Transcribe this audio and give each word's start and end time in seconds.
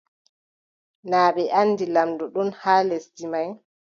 Naa 1.09 1.29
ɓe 1.35 1.43
anndi 1.59 1.85
lamɗo 1.95 2.25
ɗon 2.33 2.49
haa 2.61 2.81
lesdi 2.89 3.25
may? 3.31 3.49